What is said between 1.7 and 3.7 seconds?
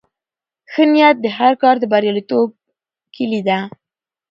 د بریالیتوب کیلي ده.